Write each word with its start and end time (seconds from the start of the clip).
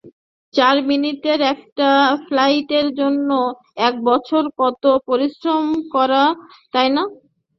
চার 0.53 0.75
মিনিটের 0.89 1.39
একটা 1.53 1.89
ফ্লাইটের 2.25 2.87
জন্য 2.99 3.29
এক 3.87 3.95
বছর 4.09 4.43
কত 4.59 4.83
পরিশ্রম 5.07 5.63
করা, 5.93 6.23
তাই 6.73 6.89
না? 6.95 7.03